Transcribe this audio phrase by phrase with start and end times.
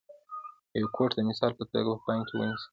[0.79, 2.67] یو کوټ د مثال په توګه په پام کې ونیسئ.